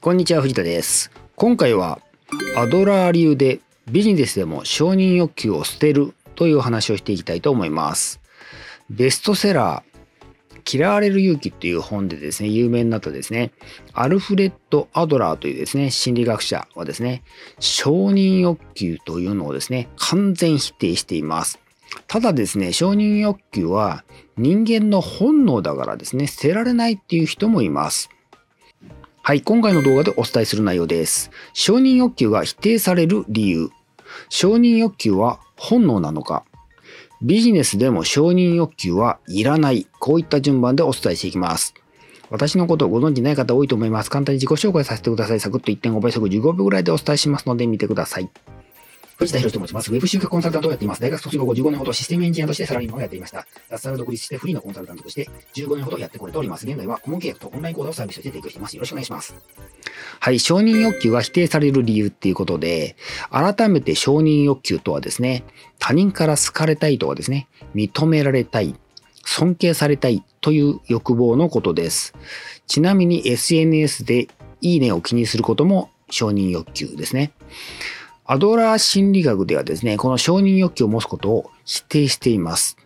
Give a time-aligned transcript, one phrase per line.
[0.00, 1.98] こんにちは藤田です今回は
[2.56, 3.58] アドラー流で
[3.90, 8.20] ビジネスでも承認欲求を捨てるという話をしていきたいと思います
[8.88, 9.88] ベストセラー
[10.70, 13.52] 嫌われる勇気っていう本でですね、有名になったですね、
[13.94, 17.22] アルフレッド・アドラーというですね、心理学者はですね、
[17.58, 21.58] 承認欲求というのをですね、完全否定しています。
[22.06, 24.04] ただですね、承認欲求は
[24.36, 28.10] 人間の本能だからですね、捨てられないっていう人もいます。
[29.28, 31.30] はい、今回の動画でお伝えする内容です。
[31.52, 33.68] 承認欲求が否定される理由。
[34.30, 36.46] 承認欲求は本能なのか
[37.20, 39.86] ビジネスでも承認欲求はいらない。
[39.98, 41.74] こういった順番でお伝えしていきます。
[42.30, 44.08] 私のことをご存知ない方多いと思います。
[44.10, 45.40] 簡単に自己紹介させてください。
[45.40, 48.30] サクッと1.5倍速15秒ぐらいでお伝えしますので見てください。
[49.18, 49.92] 藤田博と申します。
[49.92, 51.00] ウェブ集客コンサルタントをやっています。
[51.00, 53.48] 大学卒業後15年ほどシステムエンジニアとしてサラリーマンをやっていました。
[53.68, 56.68] 脱サラ独立してフリーのコンサルタントとして15年ほどやってこれております。
[56.68, 58.76] 現在は顧問契約とオンライン講座をサービスとして提供しています。
[58.76, 59.34] よろしくお願いします。
[60.20, 62.94] はい、承認欲求が否定される理由っていうことで、
[63.32, 65.42] 改めて承認欲求とはですね、
[65.80, 68.76] 他人から好かれたいとかですね、認められたい、
[69.24, 72.14] 尊敬されたいという欲望のことです。
[72.68, 74.28] ちなみに SNS で
[74.60, 77.32] いいねを気にすることも承認欲求ですね。
[78.30, 82.76] アドラー心理学ではですね、この承認欲求を持つことを否定しています。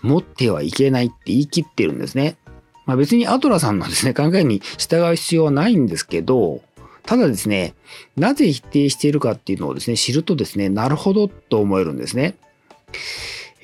[0.00, 2.36] 持ってはいけないって言い切ってるんですね。
[2.86, 6.62] まあ、別にアドラさんのですね、 考えに従う必要はないんですけど、
[7.02, 7.74] ただですね、
[8.16, 12.36] なぜ否定しているかっていうのをですね、知るとですね、なるほどと思えるんですね。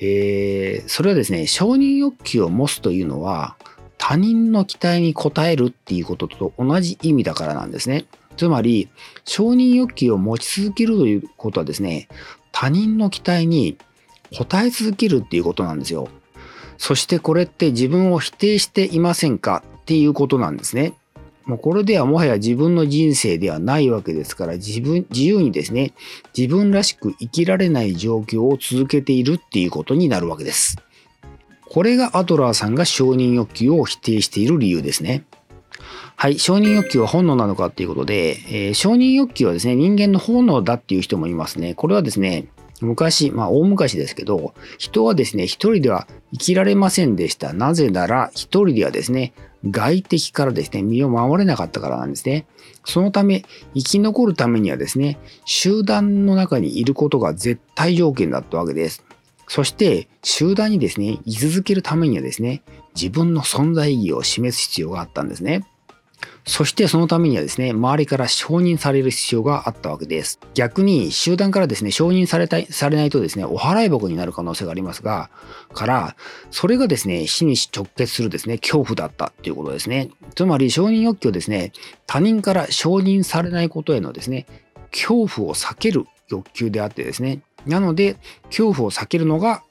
[0.01, 3.55] えー、それはですね、承認欲求を持つというのは、
[3.97, 8.03] 他人の期待に応えるっていうことと同じ意味だからなんですね。
[8.39, 8.87] つまり、
[9.25, 12.07] 承認欲求を持ち続けるということはですね、
[12.53, 13.77] 他人の期待に
[14.31, 16.07] 応え続けるっていうことなんですよ。
[16.77, 20.93] そしてこれって自分を否定していませんかっていうことなんですね。
[21.43, 25.91] もうこれではもはや自分の人生ではないわけですから自分、自由にですね、
[26.33, 30.77] 自分らしく生きられない状況を続けているっていうことになるわけです。
[31.67, 35.25] これがアドラーさんが承認欲求を否定している理由ですね。
[36.15, 41.75] はい、承認欲求は本能なのかっていうことで、えー、承認欲求はですね、人間の本能だっていう人もいますね。
[41.75, 42.47] これはですね、
[42.81, 47.53] 昔、まあ大昔ですけど、人はですね、一人では生きられませんでした。
[47.53, 49.33] なぜなら、一人ではですね、
[49.69, 52.45] 外敵からですね、身を守れなかったからなんですね。
[52.85, 59.03] そのため、生き残るためにはですね、集団の中にいることが絶対条件だったわけです。
[59.47, 62.61] そして、集団にですね、居続けるためにはですね、
[62.95, 65.65] 自分の存在意義を示す必要があったんですね。
[66.45, 70.39] そしてそのためにはですね、周りから承認される必要があったわけです。
[70.53, 75.29] 逆に集団からですね、承認されたい、されないとですね、お払い箱になる可能性がありますが、
[75.73, 76.15] から、
[76.51, 80.09] それがですね、死に直結するですね、恐怖だったっていうことですね。
[80.35, 81.71] つまり承認欲求ですね、
[82.07, 84.45] 他人から承認されないことへのですね、
[84.91, 89.63] 恐怖を避ける欲求であってですね、なので、恐怖を避けるのが、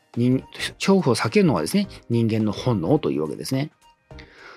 [0.79, 3.71] 恐怖を避けるのはですね、人間の本能というわけですね。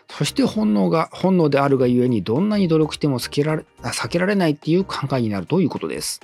[0.09, 6.21] そして本能が、本能であるがゆえにどんなに努力しても避けられ避けられないっていう考えになるということです。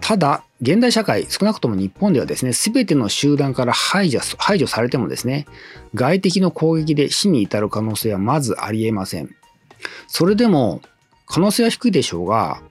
[0.00, 5.46] ただ、現代社会、少なくとも日本ではですね、全ての集団から排除排除されてもですね、
[5.94, 9.34] 外敵の攻撃で死に至る可能性はまずありえません。
[10.08, 10.82] それでも、
[11.26, 12.62] 可能性は低いでしょうが、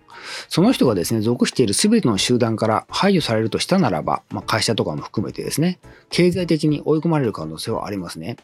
[0.48, 5.80] その人がですね、属している全ての集団から排除されるとしたならば、まあ、会社とかも含めてですね、
[6.10, 8.38] 経済的に追い込まれる可能性はありますね。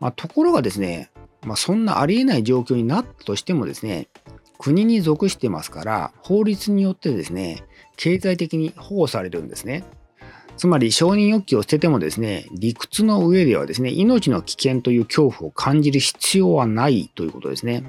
[0.00, 1.10] まあ、ところがですね、
[1.44, 4.08] まあ、そんなありえない状況になったとしてもですね、
[4.58, 7.64] 国に属してますから、法律によってですね、
[7.96, 9.84] 経済的に保護されるんですね。
[10.56, 17.84] つまり承認欲求を捨ててもですね、理屈の上ではですね、命の危険という恐怖を感じる必要はないということですね。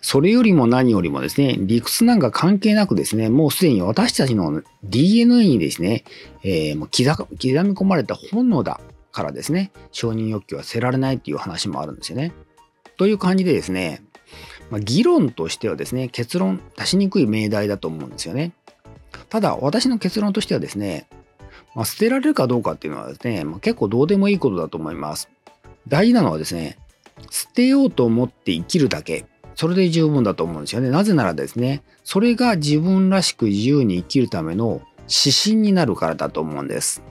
[0.00, 6.04] それよりも何よりもですね、理屈なんか関係なくですね、もうすでに私たちの DNA にですね、
[6.42, 7.00] えー、もう刻
[7.38, 8.80] み込まれた本能だ
[9.12, 12.32] からですね、承認欲求は捨てられないっていう話もあるんですよね。
[12.96, 14.02] という感じでですね、
[14.70, 18.52] まあ、議論としてはですね、結論出しにくい命題だと思うんですよね。
[19.30, 21.08] ただ、私の結論としてはですね、
[21.74, 25.28] まあ、捨てられるかどうかっていうのはですね、まあ、結構どうでもいいことだと思います。
[25.86, 26.78] 大事なのはですね、
[27.30, 30.90] 捨てようと思って生きるだけ、それで十分だと思うんですよね。
[30.90, 37.02] なぜならですね、それが自分らしく自由に生きるための指針になるからだと思うんです。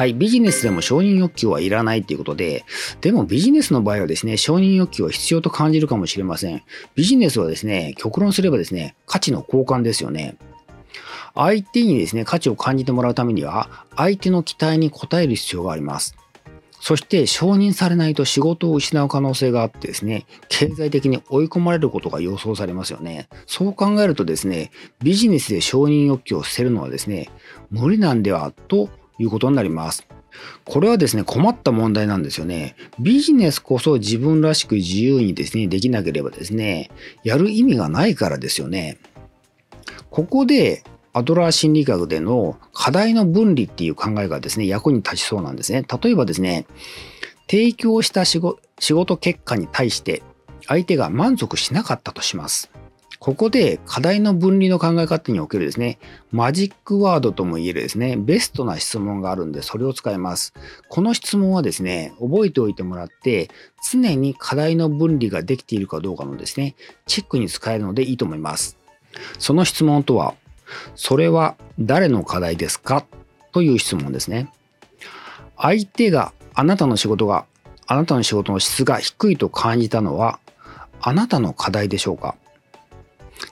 [0.00, 2.64] はい、ビジネスでも承認欲求はいらないということで、
[3.02, 6.62] でもビジネスの場合はですね、承認欲求は必要と感じるかもしれません。
[6.94, 10.38] ビジネスはですね、極論すればですね、価値の交換ですよね。
[11.34, 16.16] 相手にですね、価値を感じてもらうためには、相手の期待に応える必要があります。
[16.80, 23.28] そして承認されないと仕事を失う可能性があってですね、経済的に追い込まれることが予想されますよね。
[23.44, 24.70] そう考えるとですね、
[25.02, 27.28] ビジネスで承認欲求を捨てるのはですね、
[27.70, 28.88] 無理なんではと
[29.20, 30.06] いうことになります。
[30.64, 32.74] これはですね、困った問題なんですよね。
[32.98, 36.90] ビジネスこそ自分らしく自由にですね、できなければですね、
[37.24, 38.98] やる意味がないからですよね。
[40.10, 40.82] ここで
[41.12, 45.84] アドラー心理学での課題の分離っていう考えがですね、役に立ちそうなんですね。
[46.02, 46.66] 例えばですね、
[47.48, 50.22] 提供した仕事結果に対して
[50.68, 52.70] 相手が満足しなかったとします。
[53.20, 55.98] ここで課題の分離の考え方におけるですね、
[56.32, 60.54] マジックワードとも言えるですね、ベストな質問があるんで、それを使います。
[60.88, 63.50] この質問はですね、覚えておいてもらって、
[63.92, 66.74] 常に課題の分離ができているかどうかのですね、
[67.06, 68.78] チェックに使えるのでいいと思います。
[69.38, 70.34] その質問とは、
[70.94, 73.04] それは誰の課題ですか？
[73.52, 74.48] という質問ですね。
[75.58, 77.44] 相手があなたの仕事が
[77.86, 80.40] あなたの仕事の質が低いと感じたのは
[81.02, 82.34] あなたの課題でしょうか？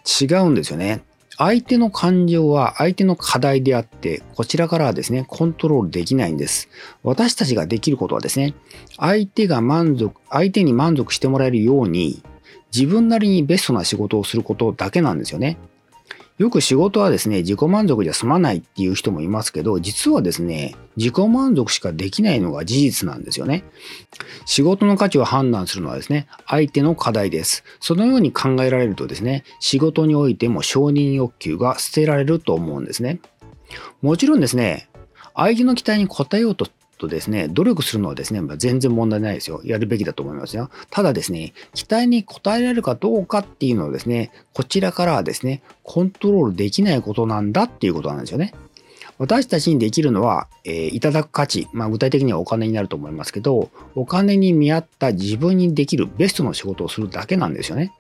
[0.09, 1.03] 違うんですよね。
[1.37, 6.69] 相手の感情は相手の課題であって、こちらからはですね、コントロールできないんです。
[7.05, 8.55] 私たちができることはですね、
[8.97, 12.23] 相手が満足、相手に満足してもらえるように、
[12.75, 15.59] 自分なりにベストな仕事をすることだけなんですよね。
[16.39, 23.65] よく仕事はですね、自己満足じゃ済まないっていう人もいますけど、実はですね、自己満足しかできないのが事実なんですよね。
[24.47, 27.65] 仕事の価値を判断するのはですね、相手の課題です。
[27.81, 33.19] そのように考えられるとですね、仕事においても承認欲求が捨てられると思うんですね。
[34.01, 34.89] もちろんですね、
[35.35, 36.69] 相手の期待に応えようと
[36.99, 39.61] とですね、努力するのはですね、ま、全然問題ないですよ。
[39.65, 40.71] やるべきだと思いますよ。
[40.91, 48.53] ただですね、期待に応えられるかどうかっていうのはですね、こちらからはですね、コントロールできないことなんだっていうことなんですよね。
[49.19, 57.93] 私たちにできるのは、えー、いただく価値、まあ、具体的にはお金になると思いますけど、お金に見合った自分にできるベストの仕事をするだけなんですよね。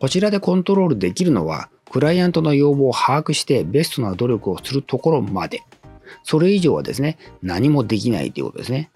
[0.00, 5.62] こちらでコントロールできるのは、クライアントの要望を把握してベストな努力をするところまで。
[6.24, 8.90] それ以上はですね、何もできないということですね。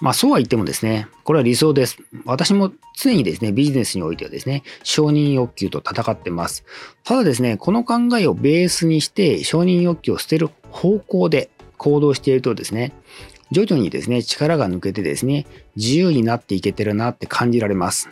[0.00, 1.98] まあそうは言ってもですね、これは理想です。
[2.24, 6.64] 私も常にですね、ビジネスにおいてはですね、承認欲求と戦ってます。
[7.04, 12.92] ただですね、この考えをベースにして承認欲求を捨てる方向で行動しているとですね、
[13.50, 15.46] 徐々にですね、力が抜けてですね、
[15.76, 18.08] 自由になっていけてるなって感じられます。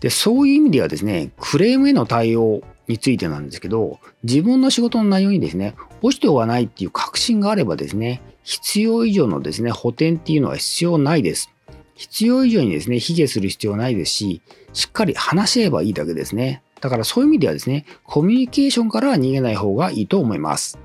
[0.00, 11.50] で、そういう意味ではですね、クレームへの対応についてなんですけど、自分の仕事の内容にですね、落ちてはないっていう確信があればですね、必要以上のですね、補填っていうのは必要ないです。
[11.94, 14.42] 必要以上にですね、卑下する必要ないですし、
[14.72, 16.62] しっかり話し合えばいいだけですね。
[16.80, 20.78] だからそういう意味ではですね、コミュニケーションからは逃げない方がいいと思います。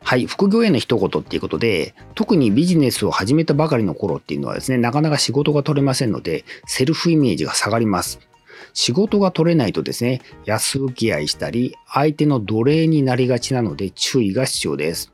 [0.00, 8.20] はい、副業への一言っていうことで、特にビジネスを始めたばかりの頃っていうのはですね、なかなか仕事が取れませんので、セルフイメージが下がります。
[8.80, 15.12] 仕事が取れないとですね、安請け合いしたり、相手の奴隷になりがちなので注意が必要です。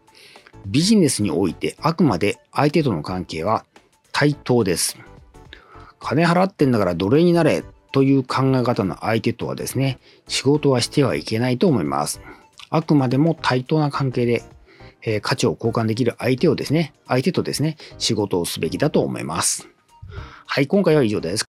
[0.66, 3.64] ビジネスにおいてあくまで相手との関係は
[4.12, 4.99] 対等です。
[5.99, 12.20] 金払ってんだから奴隷になれという考え方の相手とはですね、仕事はしてはいけないと思います。
[12.69, 14.43] あくまでも対等な関係で、
[15.00, 19.70] えー、価値を交換できる相手をですね、相手とですね、仕事をすべきだと思います。
[20.44, 21.46] はい、今回は以上です。